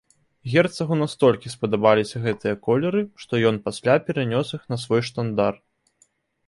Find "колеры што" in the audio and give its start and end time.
2.65-3.33